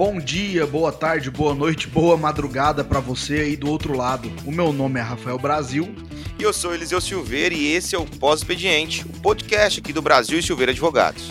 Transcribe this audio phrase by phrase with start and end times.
[0.00, 4.32] Bom dia, boa tarde, boa noite, boa madrugada para você aí do outro lado.
[4.46, 5.94] O meu nome é Rafael Brasil.
[6.38, 10.38] E eu sou Eliseu Silveira e esse é o Pós-Expediente, o podcast aqui do Brasil
[10.38, 11.30] e Silveira Advogados.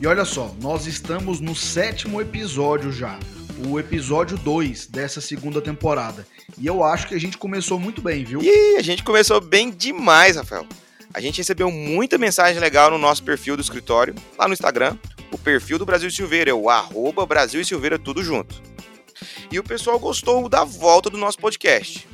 [0.00, 3.18] E olha só, nós estamos no sétimo episódio já,
[3.68, 6.26] o episódio 2 dessa segunda temporada.
[6.56, 8.40] E eu acho que a gente começou muito bem, viu?
[8.42, 10.66] E a gente começou bem demais, Rafael.
[11.12, 14.96] A gente recebeu muita mensagem legal no nosso perfil do escritório, lá no Instagram.
[15.36, 18.62] O perfil do Brasil Silveira é o arroba Brasil Silveira tudo junto.
[19.52, 22.08] E o pessoal gostou da volta do nosso podcast.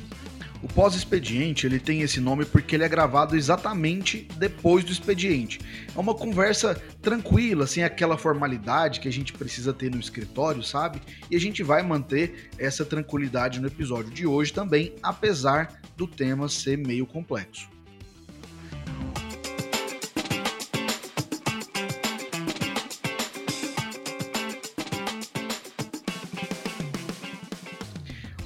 [0.61, 5.61] O pós-expediente ele tem esse nome porque ele é gravado exatamente depois do expediente.
[5.95, 11.01] É uma conversa tranquila, sem aquela formalidade que a gente precisa ter no escritório, sabe?
[11.31, 16.49] E a gente vai manter essa tranquilidade no episódio de hoje também, apesar do tema
[16.49, 17.72] ser meio complexo.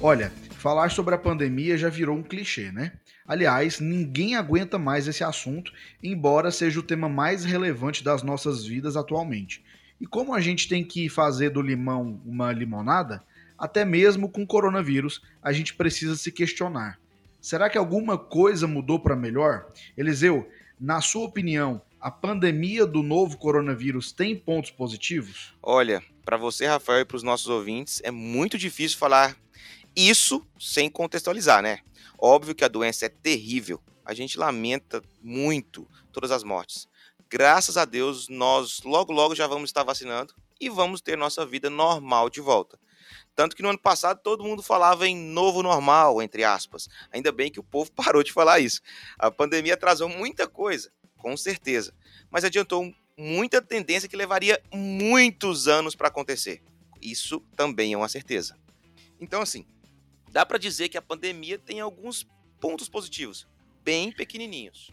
[0.00, 2.92] Olha, falar sobre a pandemia já virou um clichê, né?
[3.26, 8.96] Aliás, ninguém aguenta mais esse assunto, embora seja o tema mais relevante das nossas vidas
[8.96, 9.64] atualmente.
[10.00, 13.24] E como a gente tem que fazer do limão uma limonada,
[13.58, 17.00] até mesmo com coronavírus, a gente precisa se questionar.
[17.40, 19.66] Será que alguma coisa mudou para melhor?
[19.96, 20.48] Eliseu,
[20.80, 25.54] na sua opinião, a pandemia do novo coronavírus tem pontos positivos?
[25.60, 29.36] Olha, para você, Rafael, e para os nossos ouvintes, é muito difícil falar
[29.98, 31.80] isso sem contextualizar, né?
[32.16, 33.82] Óbvio que a doença é terrível.
[34.04, 36.88] A gente lamenta muito todas as mortes.
[37.28, 41.68] Graças a Deus, nós logo logo já vamos estar vacinando e vamos ter nossa vida
[41.68, 42.78] normal de volta.
[43.34, 46.88] Tanto que no ano passado todo mundo falava em novo normal, entre aspas.
[47.10, 48.80] Ainda bem que o povo parou de falar isso.
[49.18, 51.92] A pandemia atrasou muita coisa, com certeza,
[52.30, 56.62] mas adiantou muita tendência que levaria muitos anos para acontecer.
[57.02, 58.56] Isso também é uma certeza.
[59.20, 59.66] Então, assim,
[60.32, 62.26] dá para dizer que a pandemia tem alguns
[62.60, 63.46] pontos positivos,
[63.84, 64.92] bem pequenininhos.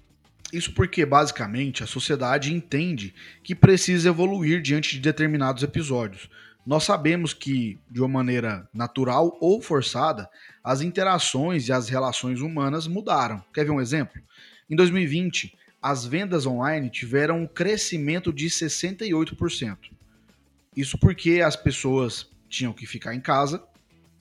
[0.53, 3.13] Isso porque, basicamente, a sociedade entende
[3.44, 6.29] que precisa evoluir diante de determinados episódios.
[6.66, 10.29] Nós sabemos que, de uma maneira natural ou forçada,
[10.63, 13.44] as interações e as relações humanas mudaram.
[13.53, 14.22] Quer ver um exemplo?
[14.69, 19.78] Em 2020, as vendas online tiveram um crescimento de 68%.
[20.75, 23.63] Isso porque as pessoas tinham que ficar em casa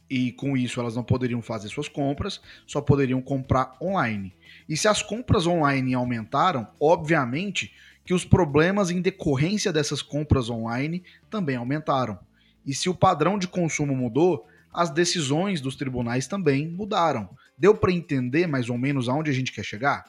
[0.08, 4.34] e com isso elas não poderiam fazer suas compras, só poderiam comprar online.
[4.68, 7.72] E se as compras online aumentaram, obviamente
[8.04, 12.18] que os problemas em decorrência dessas compras online também aumentaram.
[12.64, 17.28] E se o padrão de consumo mudou, as decisões dos tribunais também mudaram.
[17.56, 20.04] Deu para entender mais ou menos aonde a gente quer chegar?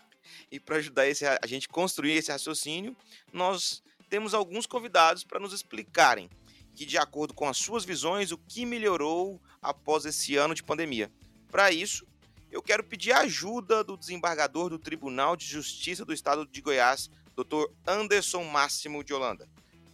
[0.51, 2.95] E para ajudar esse, a gente construir esse raciocínio,
[3.31, 6.29] nós temos alguns convidados para nos explicarem
[6.75, 11.09] que, de acordo com as suas visões, o que melhorou após esse ano de pandemia.
[11.49, 12.05] Para isso,
[12.51, 17.09] eu quero pedir a ajuda do desembargador do Tribunal de Justiça do Estado de Goiás,
[17.35, 17.65] Dr.
[17.87, 19.47] Anderson Máximo de Holanda.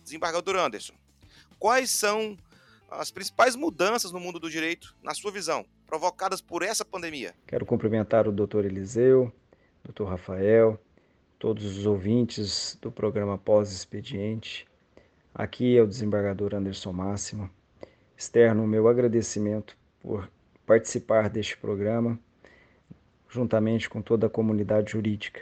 [0.03, 0.93] Desembargador Anderson,
[1.59, 2.35] quais são
[2.89, 7.33] as principais mudanças no mundo do direito, na sua visão, provocadas por essa pandemia?
[7.47, 8.65] Quero cumprimentar o Dr.
[8.65, 9.31] Eliseu,
[9.83, 10.05] Dr.
[10.05, 10.81] Rafael,
[11.37, 14.67] todos os ouvintes do programa Pós-Expediente
[15.33, 17.49] Aqui é o desembargador Anderson Máximo.
[18.17, 20.29] Externo o meu agradecimento por
[20.65, 22.19] participar deste programa,
[23.29, 25.41] juntamente com toda a comunidade jurídica.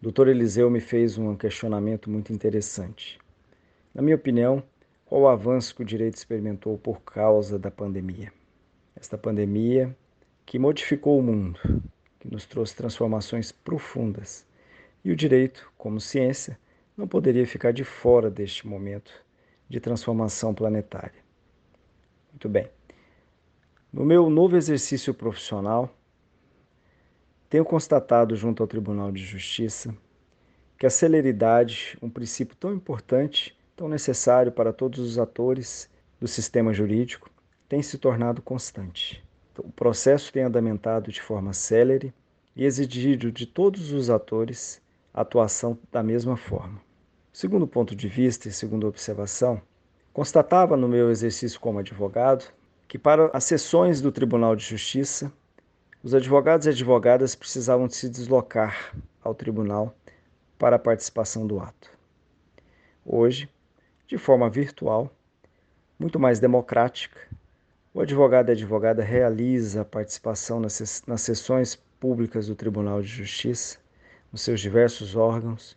[0.00, 3.16] Doutor Eliseu me fez um questionamento muito interessante.
[3.94, 4.60] Na minha opinião,
[5.06, 8.32] qual o avanço que o direito experimentou por causa da pandemia?
[8.96, 9.96] Esta pandemia
[10.44, 11.60] que modificou o mundo,
[12.18, 14.44] que nos trouxe transformações profundas.
[15.04, 16.58] E o direito, como ciência,
[16.96, 19.12] não poderia ficar de fora deste momento
[19.68, 21.22] de transformação planetária.
[22.30, 22.68] Muito bem.
[23.92, 25.94] No meu novo exercício profissional,
[27.48, 29.94] tenho constatado junto ao Tribunal de Justiça
[30.78, 35.88] que a celeridade, um princípio tão importante, tão necessário para todos os atores
[36.18, 37.30] do sistema jurídico,
[37.68, 39.24] tem se tornado constante.
[39.58, 42.12] O processo tem andamentado de forma célere
[42.56, 44.81] e exigido de todos os atores
[45.12, 46.80] atuação da mesma forma.
[47.32, 49.60] Segundo ponto de vista e segundo observação,
[50.12, 52.44] constatava no meu exercício como advogado
[52.86, 55.32] que para as sessões do Tribunal de Justiça,
[56.02, 59.96] os advogados e advogadas precisavam se deslocar ao tribunal
[60.58, 61.90] para a participação do ato.
[63.04, 63.48] Hoje,
[64.06, 65.10] de forma virtual,
[65.98, 67.18] muito mais democrática,
[67.94, 73.78] o advogado e advogada realiza a participação nas sessões públicas do Tribunal de Justiça,
[74.32, 75.76] nos seus diversos órgãos,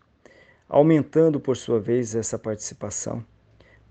[0.67, 3.23] aumentando por sua vez essa participação,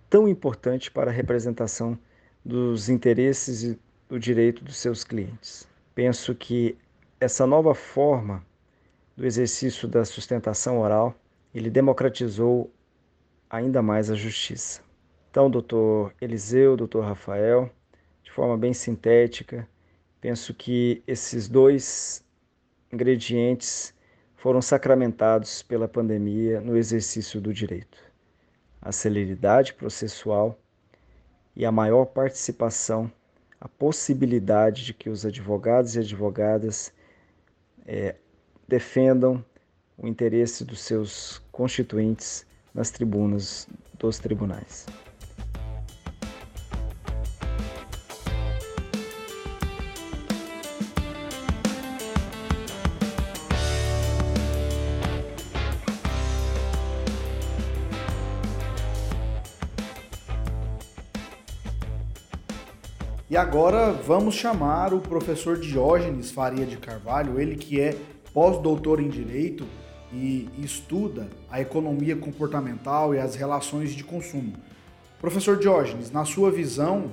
[0.08, 1.98] tão importante para a representação
[2.44, 3.78] dos interesses e
[4.08, 5.68] do direito dos seus clientes.
[5.94, 6.76] Penso que
[7.20, 8.44] essa nova forma
[9.16, 11.14] do exercício da sustentação oral,
[11.54, 12.70] ele democratizou
[13.48, 14.82] ainda mais a justiça.
[15.30, 17.70] Então, doutor Eliseu, doutor Rafael,
[18.22, 19.68] de forma bem sintética,
[20.20, 22.24] penso que esses dois
[22.92, 23.94] ingredientes
[24.44, 27.96] foram sacramentados pela pandemia no exercício do direito.
[28.78, 30.58] A celeridade processual
[31.56, 33.10] e a maior participação,
[33.58, 36.92] a possibilidade de que os advogados e advogadas
[37.86, 38.16] é,
[38.68, 39.42] defendam
[39.96, 42.44] o interesse dos seus constituintes
[42.74, 43.66] nas tribunas
[43.98, 44.84] dos tribunais.
[63.34, 67.96] E agora vamos chamar o professor Diógenes Faria de Carvalho, ele que é
[68.32, 69.66] pós-doutor em Direito
[70.12, 74.52] e estuda a economia comportamental e as relações de consumo.
[75.20, 77.10] Professor Diógenes, na sua visão,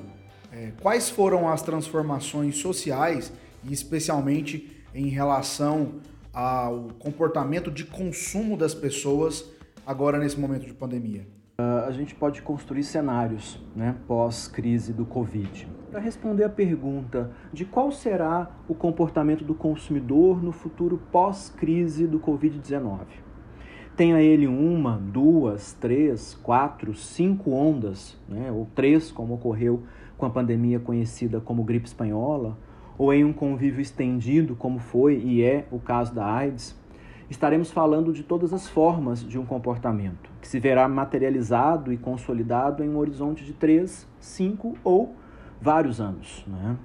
[0.51, 3.33] é, quais foram as transformações sociais
[3.63, 6.01] e especialmente em relação
[6.31, 9.43] ao comportamento de consumo das pessoas
[9.87, 11.25] agora nesse momento de pandemia?
[11.61, 15.67] Uh, a gente pode construir cenários né, pós-crise do Covid.
[15.91, 22.19] Para responder a pergunta de qual será o comportamento do consumidor no futuro pós-crise do
[22.19, 23.01] Covid-19.
[23.95, 29.83] Tenha ele uma, duas, três, quatro, cinco ondas, né, ou três, como ocorreu
[30.17, 32.57] com a pandemia conhecida como gripe espanhola,
[32.97, 36.75] ou em um convívio estendido, como foi e é o caso da AIDS,
[37.31, 42.83] estaremos falando de todas as formas de um comportamento, que se verá materializado e consolidado
[42.83, 45.15] em um horizonte de 3, 5 ou
[45.61, 46.43] vários anos.
[46.45, 46.75] Né?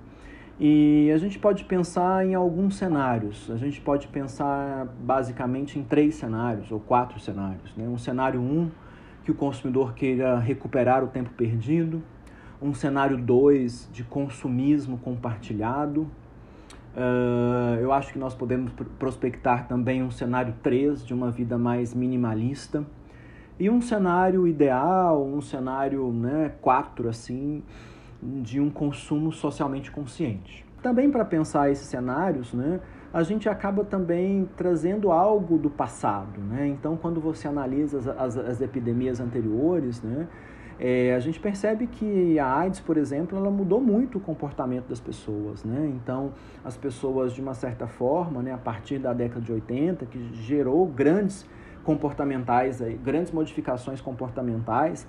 [0.60, 3.50] E a gente pode pensar em alguns cenários.
[3.50, 7.74] A gente pode pensar basicamente em três cenários ou quatro cenários.
[7.76, 7.88] Né?
[7.88, 8.70] Um cenário 1, um,
[9.24, 12.00] que o consumidor queira recuperar o tempo perdido.
[12.62, 16.08] Um cenário 2, de consumismo compartilhado.
[16.96, 21.92] Uh, eu acho que nós podemos prospectar também um cenário 3 de uma vida mais
[21.92, 22.84] minimalista.
[23.60, 27.62] E um cenário ideal, um cenário né, 4, assim,
[28.22, 30.64] de um consumo socialmente consciente.
[30.82, 32.80] Também para pensar esses cenários, né,
[33.12, 36.40] a gente acaba também trazendo algo do passado.
[36.40, 36.68] Né?
[36.68, 40.28] Então, quando você analisa as, as, as epidemias anteriores, né,
[40.78, 45.00] é, a gente percebe que a AIDS, por exemplo, ela mudou muito o comportamento das
[45.00, 45.90] pessoas, né?
[45.96, 46.32] Então,
[46.64, 50.86] as pessoas, de uma certa forma, né, a partir da década de 80, que gerou
[50.86, 51.46] grandes
[51.82, 55.06] comportamentais, grandes modificações comportamentais,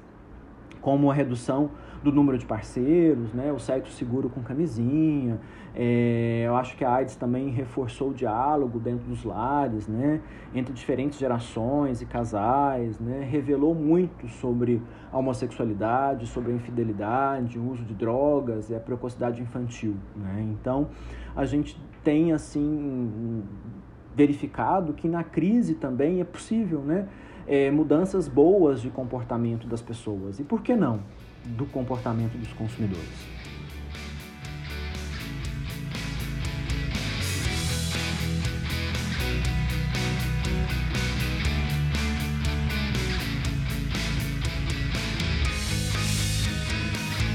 [0.81, 1.71] como a redução
[2.03, 5.39] do número de parceiros, né, o sexo seguro com camisinha.
[5.75, 10.21] É, eu acho que a AIDS também reforçou o diálogo dentro dos lares, né,
[10.53, 14.81] entre diferentes gerações e casais, né, revelou muito sobre
[15.11, 19.95] a homossexualidade, sobre a infidelidade, o uso de drogas e a precocidade infantil.
[20.15, 20.47] Né.
[20.51, 20.89] Então,
[21.35, 23.43] a gente tem assim
[24.15, 27.07] verificado que na crise também é possível, né,
[27.47, 30.39] é, mudanças boas de comportamento das pessoas.
[30.39, 30.99] E por que não?
[31.55, 33.36] do comportamento dos consumidores.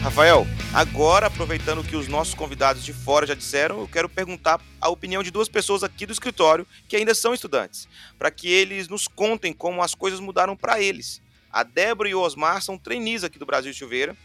[0.03, 4.89] Rafael, agora aproveitando que os nossos convidados de fora já disseram, eu quero perguntar a
[4.89, 9.07] opinião de duas pessoas aqui do escritório que ainda são estudantes, para que eles nos
[9.07, 13.39] contem como as coisas mudaram para eles a Débora e o Osmar são trainees aqui
[13.39, 14.17] do Brasil Chuveira.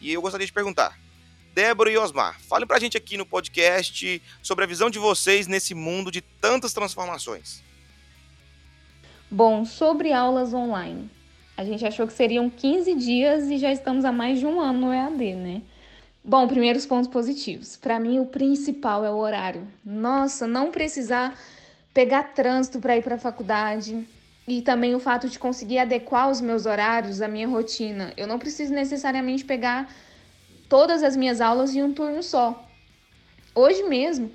[0.00, 0.98] E eu gostaria de perguntar,
[1.54, 5.74] Débora e Osmar, falem pra gente aqui no podcast sobre a visão de vocês nesse
[5.74, 7.62] mundo de tantas transformações.
[9.30, 11.08] Bom, sobre aulas online.
[11.56, 14.86] A gente achou que seriam 15 dias e já estamos há mais de um ano
[14.86, 15.62] no EAD, né?
[16.24, 17.76] Bom, primeiros pontos positivos.
[17.76, 19.66] Para mim, o principal é o horário.
[19.84, 21.36] Nossa, não precisar
[21.92, 24.06] pegar trânsito para ir para a faculdade,
[24.46, 28.12] e também o fato de conseguir adequar os meus horários à minha rotina.
[28.16, 29.92] Eu não preciso necessariamente pegar
[30.68, 32.68] todas as minhas aulas em um turno só.
[33.54, 34.30] Hoje mesmo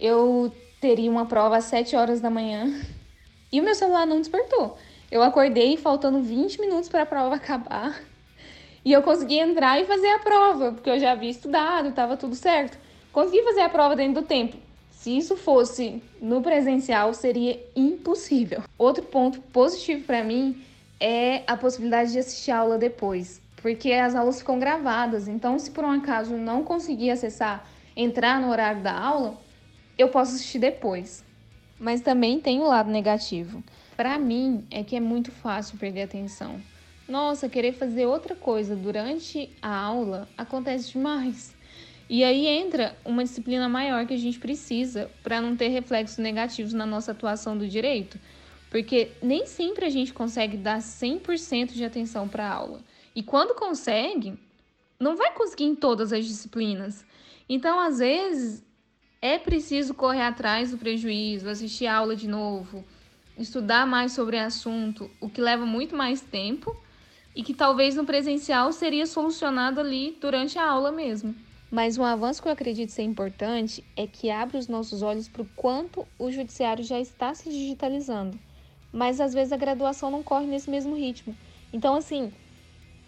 [0.00, 2.80] eu teria uma prova às 7 horas da manhã
[3.52, 4.76] e o meu celular não despertou.
[5.10, 8.00] Eu acordei faltando 20 minutos para a prova acabar
[8.84, 12.34] e eu consegui entrar e fazer a prova, porque eu já havia estudado, estava tudo
[12.34, 12.78] certo.
[13.12, 14.56] Consegui fazer a prova dentro do tempo.
[14.90, 18.62] Se isso fosse no presencial, seria impossível.
[18.76, 20.62] Outro ponto positivo para mim
[21.00, 25.28] é a possibilidade de assistir a aula depois, porque as aulas ficam gravadas.
[25.28, 29.38] Então, se por um acaso não conseguir acessar, entrar no horário da aula,
[29.96, 31.23] eu posso assistir depois.
[31.78, 33.62] Mas também tem o lado negativo.
[33.96, 36.60] Para mim, é que é muito fácil perder atenção.
[37.08, 41.54] Nossa, querer fazer outra coisa durante a aula acontece demais.
[42.08, 46.72] E aí entra uma disciplina maior que a gente precisa para não ter reflexos negativos
[46.72, 48.18] na nossa atuação do direito.
[48.70, 52.80] Porque nem sempre a gente consegue dar 100% de atenção para a aula.
[53.14, 54.34] E quando consegue,
[54.98, 57.04] não vai conseguir em todas as disciplinas.
[57.48, 58.64] Então, às vezes,
[59.24, 62.84] é preciso correr atrás do prejuízo, assistir aula de novo,
[63.38, 66.76] estudar mais sobre o assunto, o que leva muito mais tempo
[67.34, 71.34] e que talvez no presencial seria solucionado ali durante a aula mesmo.
[71.70, 75.40] Mas um avanço que eu acredito ser importante é que abre os nossos olhos para
[75.40, 78.38] o quanto o judiciário já está se digitalizando.
[78.92, 81.34] Mas às vezes a graduação não corre nesse mesmo ritmo.
[81.72, 82.30] Então, assim,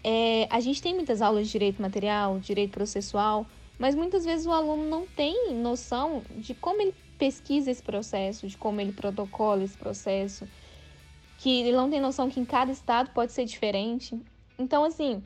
[0.02, 3.46] é, a gente tem muitas aulas de direito material, direito processual,
[3.78, 8.56] mas muitas vezes o aluno não tem noção de como ele pesquisa esse processo, de
[8.56, 10.46] como ele protocola esse processo,
[11.38, 14.18] que ele não tem noção que em cada estado pode ser diferente.
[14.58, 15.22] Então, assim,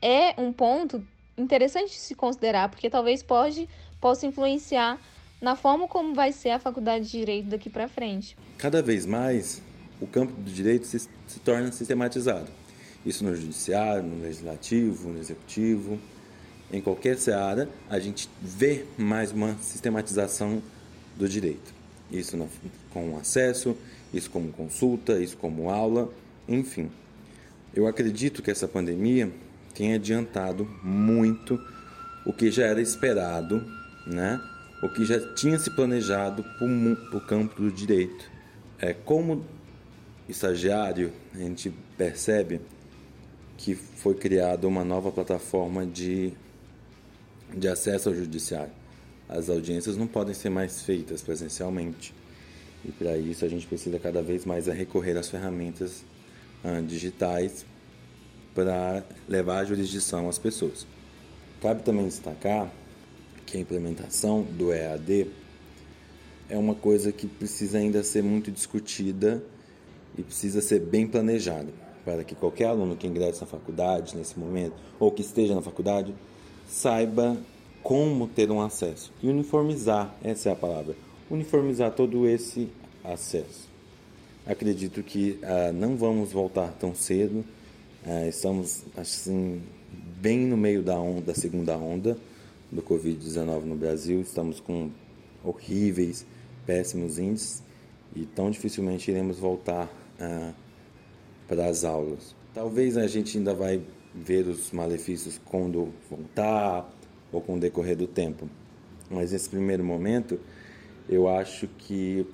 [0.00, 3.68] é um ponto interessante de se considerar, porque talvez pode,
[4.00, 4.98] possa influenciar
[5.40, 8.36] na forma como vai ser a faculdade de direito daqui para frente.
[8.56, 9.60] Cada vez mais,
[10.00, 12.50] o campo do direito se, se torna sistematizado.
[13.04, 15.98] Isso no judiciário, no legislativo, no executivo,
[16.74, 20.60] em qualquer seara, a gente vê mais uma sistematização
[21.16, 21.72] do direito.
[22.10, 22.48] Isso no,
[22.90, 23.76] com acesso,
[24.12, 26.12] isso como consulta, isso como aula,
[26.48, 26.90] enfim.
[27.72, 29.30] Eu acredito que essa pandemia
[29.72, 31.60] tem adiantado muito
[32.26, 33.64] o que já era esperado,
[34.04, 34.40] né?
[34.82, 38.30] o que já tinha se planejado para o campo do direito.
[38.80, 39.44] É, como
[40.28, 42.60] estagiário, a gente percebe
[43.56, 46.32] que foi criada uma nova plataforma de
[47.54, 48.72] de acesso ao judiciário.
[49.28, 52.14] As audiências não podem ser mais feitas presencialmente.
[52.84, 56.04] E para isso a gente precisa cada vez mais recorrer às ferramentas
[56.62, 57.64] uh, digitais
[58.54, 60.86] para levar a jurisdição às pessoas.
[61.60, 62.70] Cabe também destacar
[63.46, 65.30] que a implementação do EAD
[66.48, 69.42] é uma coisa que precisa ainda ser muito discutida
[70.16, 71.72] e precisa ser bem planejada
[72.04, 76.14] para que qualquer aluno que ingresse na faculdade nesse momento ou que esteja na faculdade
[76.74, 77.36] saiba
[77.82, 79.12] como ter um acesso.
[79.22, 80.96] E uniformizar, essa é a palavra.
[81.30, 82.68] Uniformizar todo esse
[83.04, 83.68] acesso.
[84.44, 87.44] Acredito que ah, não vamos voltar tão cedo.
[88.04, 89.62] Ah, estamos assim
[90.20, 92.18] bem no meio da onda, da segunda onda
[92.72, 94.20] do Covid-19 no Brasil.
[94.20, 94.90] Estamos com
[95.44, 96.26] horríveis,
[96.66, 97.62] péssimos índices
[98.16, 99.88] e tão dificilmente iremos voltar
[100.18, 100.52] ah,
[101.46, 102.34] para as aulas.
[102.54, 103.82] Talvez a gente ainda vai
[104.14, 106.88] ver os malefícios quando voltar
[107.32, 108.48] ou com o decorrer do tempo.
[109.10, 110.38] Mas nesse primeiro momento,
[111.08, 112.24] eu acho que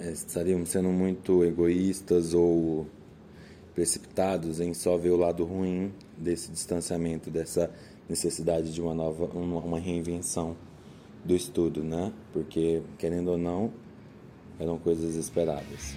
[0.00, 2.86] é, estaríamos sendo muito egoístas ou
[3.74, 7.70] precipitados em só ver o lado ruim desse distanciamento, dessa
[8.08, 10.56] necessidade de uma nova, uma reinvenção
[11.22, 12.10] do estudo, né?
[12.32, 13.70] Porque querendo ou não,
[14.58, 15.94] eram coisas esperadas.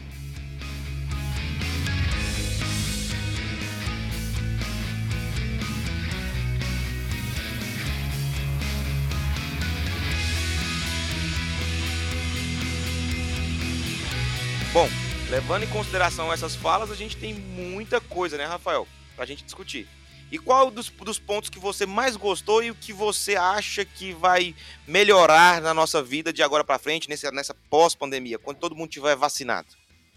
[15.40, 19.88] Levando em consideração essas falas, a gente tem muita coisa, né, Rafael, pra gente discutir.
[20.30, 24.12] E qual dos, dos pontos que você mais gostou e o que você acha que
[24.12, 24.54] vai
[24.86, 29.16] melhorar na nossa vida de agora para frente, nessa, nessa pós-pandemia, quando todo mundo tiver
[29.16, 29.70] vacinado?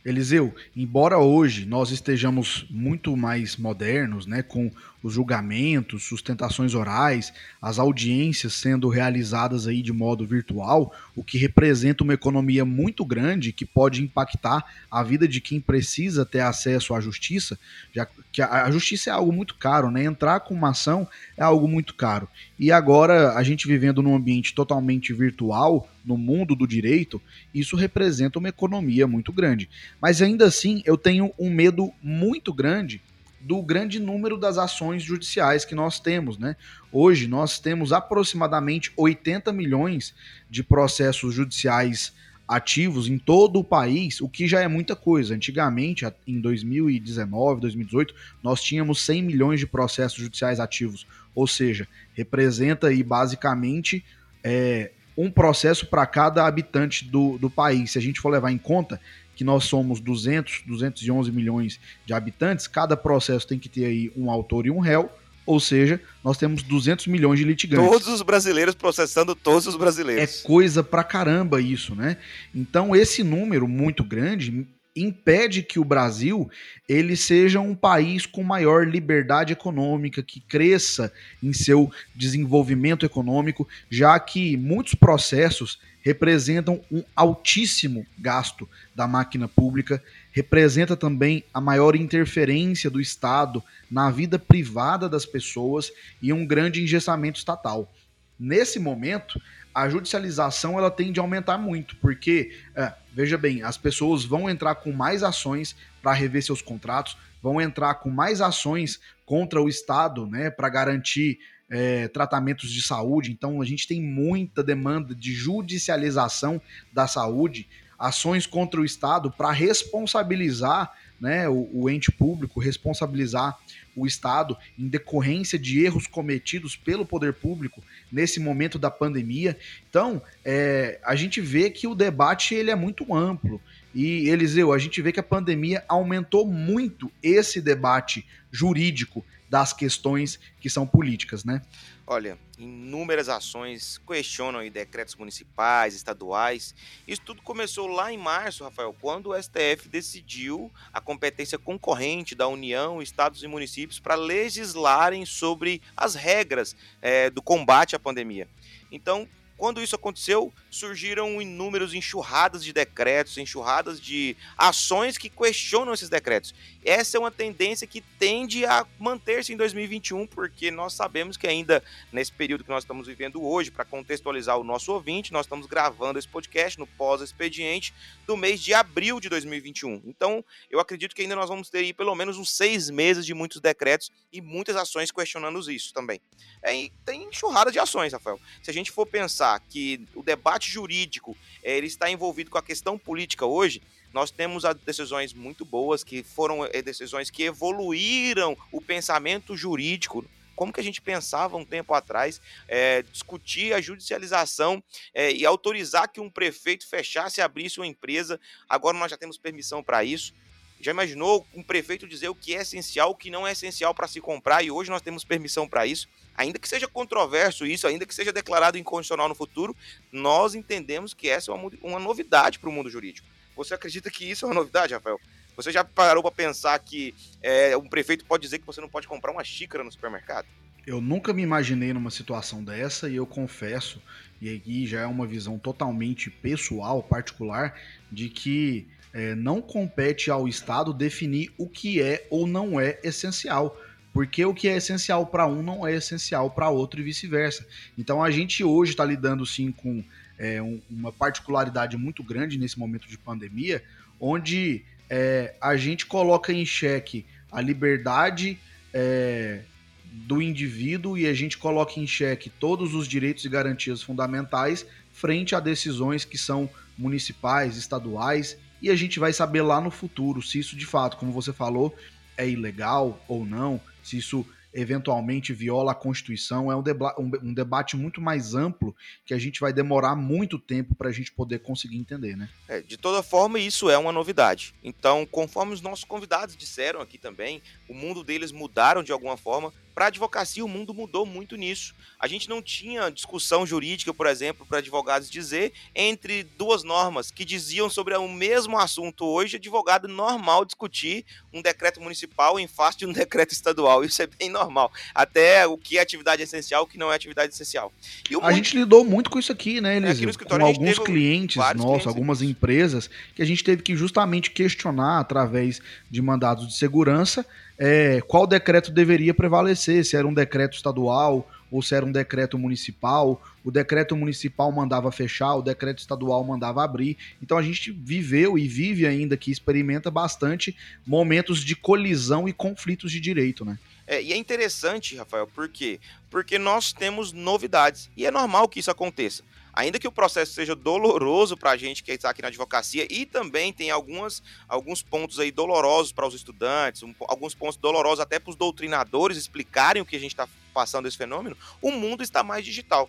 [0.04, 7.78] Eliseu, embora hoje nós estejamos muito mais modernos, né, com os julgamentos, sustentações orais, as
[7.78, 13.66] audiências sendo realizadas aí de modo virtual, o que representa uma economia muito grande que
[13.66, 17.58] pode impactar a vida de quem precisa ter acesso à justiça,
[17.92, 20.04] já que a justiça é algo muito caro, né?
[20.04, 21.06] Entrar com uma ação
[21.36, 22.26] é algo muito caro.
[22.58, 27.20] E agora a gente vivendo num ambiente totalmente virtual, no mundo do direito,
[27.54, 29.68] isso representa uma economia muito grande.
[30.00, 33.00] Mas ainda assim, eu tenho um medo muito grande
[33.42, 36.56] do grande número das ações judiciais que nós temos, né?
[36.92, 40.14] Hoje nós temos aproximadamente 80 milhões
[40.48, 42.12] de processos judiciais
[42.46, 45.34] ativos em todo o país, o que já é muita coisa.
[45.34, 52.88] Antigamente, em 2019, 2018, nós tínhamos 100 milhões de processos judiciais ativos, ou seja, representa
[52.88, 54.04] aí basicamente
[54.44, 57.92] é, um processo para cada habitante do, do país.
[57.92, 59.00] Se a gente for levar em conta
[59.34, 64.30] que nós somos 200, 211 milhões de habitantes, cada processo tem que ter aí um
[64.30, 65.10] autor e um réu,
[65.44, 67.88] ou seja, nós temos 200 milhões de litigantes.
[67.88, 70.40] Todos os brasileiros processando todos os brasileiros.
[70.40, 72.16] É coisa pra caramba isso, né?
[72.54, 76.50] Então esse número muito grande impede que o Brasil
[76.88, 84.18] ele seja um país com maior liberdade econômica, que cresça em seu desenvolvimento econômico, já
[84.20, 92.90] que muitos processos representam um altíssimo gasto da máquina pública, representa também a maior interferência
[92.90, 97.90] do Estado na vida privada das pessoas e um grande engessamento estatal.
[98.38, 99.40] Nesse momento,
[99.74, 104.74] a judicialização ela tende a aumentar muito, porque, é, veja bem, as pessoas vão entrar
[104.76, 110.26] com mais ações para rever seus contratos, vão entrar com mais ações contra o Estado,
[110.26, 111.38] né, para garantir
[111.70, 113.32] é, tratamentos de saúde.
[113.32, 116.60] Então, a gente tem muita demanda de judicialização
[116.92, 117.66] da saúde,
[118.02, 123.56] ações contra o Estado para responsabilizar né, o, o ente público, responsabilizar
[123.94, 127.80] o Estado em decorrência de erros cometidos pelo poder público
[128.10, 129.56] nesse momento da pandemia.
[129.88, 133.60] Então, é, a gente vê que o debate ele é muito amplo.
[133.94, 140.40] E, Eliseu, a gente vê que a pandemia aumentou muito esse debate jurídico das questões
[140.60, 141.62] que são políticas, né?
[142.04, 146.74] Olha, inúmeras ações questionam aí decretos municipais, estaduais.
[147.06, 152.48] Isso tudo começou lá em março, Rafael, quando o STF decidiu a competência concorrente da
[152.48, 158.48] União, estados e municípios para legislarem sobre as regras é, do combate à pandemia.
[158.90, 159.28] Então,
[159.62, 166.52] quando isso aconteceu, surgiram inúmeros enxurradas de decretos, enxurradas de ações que questionam esses decretos.
[166.84, 171.80] Essa é uma tendência que tende a manter-se em 2021, porque nós sabemos que ainda
[172.12, 176.18] nesse período que nós estamos vivendo hoje, para contextualizar o nosso ouvinte, nós estamos gravando
[176.18, 177.94] esse podcast no pós-expediente
[178.26, 180.02] do mês de abril de 2021.
[180.06, 183.32] Então, eu acredito que ainda nós vamos ter aí pelo menos uns seis meses de
[183.32, 186.20] muitos decretos e muitas ações questionando isso também.
[186.64, 188.40] É, tem enxurrada de ações, Rafael.
[188.60, 192.62] Se a gente for pensar que o debate jurídico é, ele está envolvido com a
[192.62, 198.80] questão política hoje, nós temos decisões muito boas que foram eh, decisões que evoluíram o
[198.80, 204.82] pensamento jurídico como que a gente pensava um tempo atrás, é, discutir a judicialização
[205.14, 208.38] é, e autorizar que um prefeito fechasse e abrisse uma empresa.
[208.68, 210.34] Agora nós já temos permissão para isso.
[210.82, 214.08] Já imaginou um prefeito dizer o que é essencial, o que não é essencial para
[214.08, 216.08] se comprar, e hoje nós temos permissão para isso.
[216.34, 219.76] Ainda que seja controverso isso, ainda que seja declarado inconstitucional no futuro,
[220.10, 223.28] nós entendemos que essa é uma, uma novidade para o mundo jurídico.
[223.54, 225.20] Você acredita que isso é uma novidade, Rafael?
[225.54, 229.06] Você já parou para pensar que é, um prefeito pode dizer que você não pode
[229.06, 230.48] comprar uma xícara no supermercado?
[230.84, 234.02] Eu nunca me imaginei numa situação dessa e eu confesso,
[234.40, 237.78] e aqui já é uma visão totalmente pessoal, particular,
[238.10, 243.78] de que é, não compete ao Estado definir o que é ou não é essencial.
[244.12, 247.66] Porque o que é essencial para um não é essencial para outro e vice-versa.
[247.96, 250.04] Então a gente hoje está lidando sim com
[250.38, 253.82] é, um, uma particularidade muito grande nesse momento de pandemia,
[254.20, 258.58] onde é, a gente coloca em xeque a liberdade
[258.92, 259.60] é,
[260.04, 265.54] do indivíduo e a gente coloca em xeque todos os direitos e garantias fundamentais frente
[265.54, 270.58] a decisões que são municipais, estaduais, e a gente vai saber lá no futuro se
[270.58, 271.94] isso de fato, como você falou,
[272.36, 276.70] é ilegal ou não, se isso eventualmente viola a Constituição.
[276.72, 280.94] É um, deba um, debate muito mais amplo que a gente vai demorar muito tempo
[280.94, 282.48] para a gente poder conseguir entender, né?
[282.66, 284.74] É, de toda forma, isso é uma novidade.
[284.82, 289.72] Então, conforme os nossos convidados disseram aqui também, o mundo deles mudaram de alguma forma.
[289.94, 291.94] Para a advocacia, o mundo mudou muito nisso.
[292.18, 297.44] A gente não tinha discussão jurídica, por exemplo, para advogados dizer entre duas normas que
[297.44, 299.24] diziam sobre o mesmo assunto.
[299.24, 304.04] Hoje, advogado normal discutir um decreto municipal em face de um decreto estadual.
[304.04, 304.90] Isso é bem normal.
[305.14, 307.92] Até o que é atividade essencial, o que não é atividade essencial.
[308.30, 308.54] a muito...
[308.54, 310.30] gente lidou muito com isso aqui, né, Eliseu?
[310.30, 312.50] É, com alguns clientes nossos, clientes algumas aqui.
[312.50, 317.44] empresas, que a gente teve que justamente questionar através de mandados de segurança
[317.84, 322.56] é, qual decreto deveria prevalecer, se era um decreto estadual ou se era um decreto
[322.56, 323.42] municipal.
[323.64, 327.18] O decreto municipal mandava fechar, o decreto estadual mandava abrir.
[327.42, 333.10] Então a gente viveu e vive ainda que experimenta bastante momentos de colisão e conflitos
[333.10, 333.76] de direito, né?
[334.06, 335.98] É, e é interessante, Rafael, por quê?
[336.30, 339.42] Porque nós temos novidades e é normal que isso aconteça
[339.72, 343.24] ainda que o processo seja doloroso para a gente que está aqui na advocacia e
[343.24, 348.38] também tem algumas, alguns pontos aí dolorosos para os estudantes, um, alguns pontos dolorosos até
[348.38, 352.42] para os doutrinadores explicarem o que a gente está passando esse fenômeno, o mundo está
[352.42, 353.08] mais digital.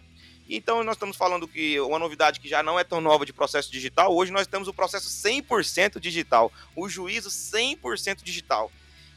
[0.50, 3.72] Então, nós estamos falando que uma novidade que já não é tão nova de processo
[3.72, 8.72] digital, hoje nós temos o processo 100% digital, o juízo 100% digital.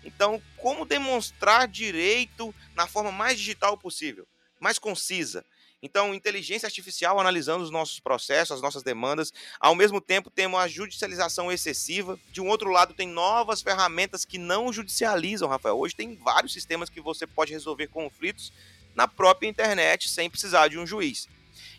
[0.04, 4.26] Então, como demonstrar direito na forma mais digital possível,
[4.60, 5.44] mais concisa?
[5.86, 9.32] Então, inteligência artificial analisando os nossos processos, as nossas demandas.
[9.60, 12.18] Ao mesmo tempo, temos a judicialização excessiva.
[12.32, 15.78] De um outro lado, tem novas ferramentas que não judicializam, Rafael.
[15.78, 18.52] Hoje tem vários sistemas que você pode resolver conflitos
[18.96, 21.28] na própria internet sem precisar de um juiz.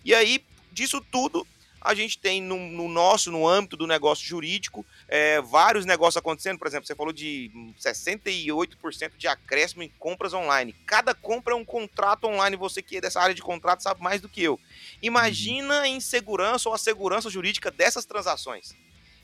[0.06, 0.42] E aí,
[0.72, 1.46] disso tudo,
[1.82, 6.58] a gente tem no, no nosso, no âmbito do negócio jurídico, é, vários negócios acontecendo.
[6.58, 10.74] Por exemplo, você falou de 68% de acréscimo em compras online.
[10.86, 12.56] Cada compra é um contrato online.
[12.56, 14.60] Você que é dessa área de contrato sabe mais do que eu.
[15.02, 18.76] Imagina a insegurança ou a segurança jurídica dessas transações.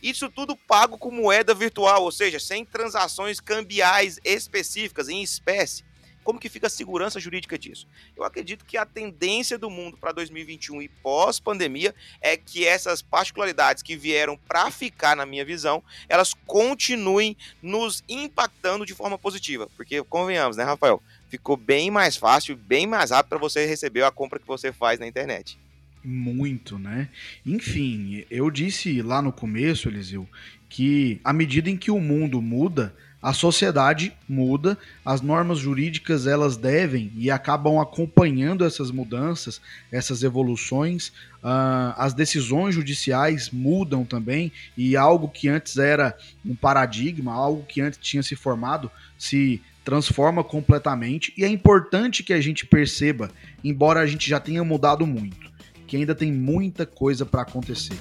[0.02, 5.86] Isso tudo pago com moeda virtual, ou seja, sem transações cambiais específicas, em espécie.
[6.24, 7.88] Como que fica a segurança jurídica disso?
[8.16, 13.84] Eu acredito que a tendência do mundo para 2021 e pós-pandemia é que essas particularidades
[13.84, 19.68] que vieram para ficar, na minha visão, elas continuem nos impactando de forma positiva.
[19.76, 21.02] Porque, convenhamos, né, Rafael?
[21.30, 25.00] Ficou bem mais fácil, bem mais rápido para você receber a compra que você faz
[25.00, 25.58] na internet.
[26.04, 27.10] Muito, né?
[27.46, 30.28] Enfim, eu disse lá no começo, Eliseu,
[30.68, 36.58] que à medida em que o mundo muda, a sociedade muda, as normas jurídicas elas
[36.58, 41.08] devem e acabam acompanhando essas mudanças, essas evoluções,
[41.42, 47.80] uh, as decisões judiciais mudam também e algo que antes era um paradigma, algo que
[47.80, 53.32] antes tinha se formado, se transforma completamente e é importante que a gente perceba,
[53.64, 55.50] embora a gente já tenha mudado muito,
[55.88, 57.98] que ainda tem muita coisa para acontecer.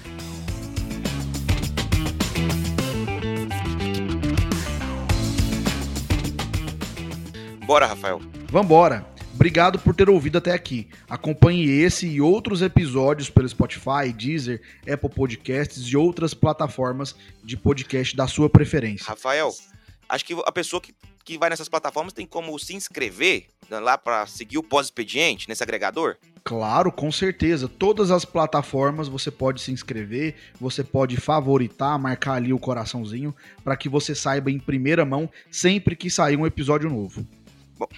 [7.73, 8.21] Bora, Rafael.
[8.51, 9.07] Vambora.
[9.33, 10.91] Obrigado por ter ouvido até aqui.
[11.09, 18.15] Acompanhe esse e outros episódios pelo Spotify, Deezer, Apple Podcasts e outras plataformas de podcast
[18.15, 19.07] da sua preferência.
[19.07, 19.51] Rafael,
[20.07, 23.97] acho que a pessoa que, que vai nessas plataformas tem como se inscrever né, lá
[23.97, 26.17] para seguir o pós-expediente nesse agregador?
[26.45, 27.69] Claro, com certeza.
[27.69, 33.79] Todas as plataformas você pode se inscrever, você pode favoritar, marcar ali o coraçãozinho para
[33.79, 37.27] que você saiba em primeira mão sempre que sair um episódio novo.
[37.83, 37.89] Bom.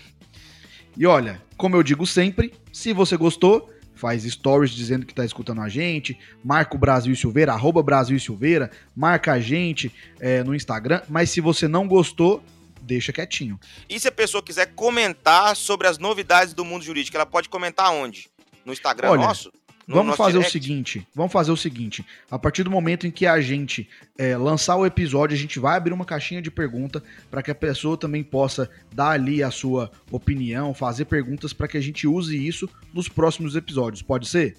[0.96, 5.60] E olha, como eu digo sempre, se você gostou, faz stories dizendo que está escutando
[5.60, 11.02] a gente, marca o Brasil Silveira, arroba Brasil Silveira, marca a gente é, no Instagram,
[11.08, 12.42] mas se você não gostou,
[12.80, 13.58] deixa quietinho.
[13.88, 17.92] E se a pessoa quiser comentar sobre as novidades do mundo jurídico, ela pode comentar
[17.92, 18.30] onde?
[18.64, 19.52] No Instagram olha, nosso?
[19.86, 20.48] Vamos fazer direct.
[20.48, 22.04] o seguinte, vamos fazer o seguinte.
[22.30, 25.76] A partir do momento em que a gente é, lançar o episódio, a gente vai
[25.76, 29.90] abrir uma caixinha de pergunta para que a pessoa também possa dar ali a sua
[30.10, 34.02] opinião, fazer perguntas para que a gente use isso nos próximos episódios.
[34.02, 34.56] Pode ser?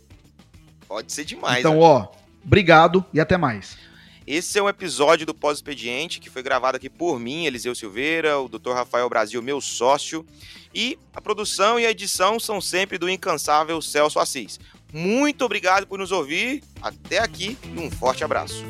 [0.88, 1.60] Pode ser demais.
[1.60, 1.80] Então, né?
[1.82, 2.08] ó,
[2.44, 3.78] obrigado e até mais.
[4.28, 8.50] Esse é um episódio do Pós-Expediente que foi gravado aqui por mim, Eliseu Silveira, o
[8.50, 8.72] Dr.
[8.72, 10.26] Rafael Brasil, meu sócio.
[10.74, 14.60] E a produção e a edição são sempre do incansável Celso Assis.
[14.96, 16.64] Muito obrigado por nos ouvir.
[16.82, 18.64] Até aqui e um forte abraço.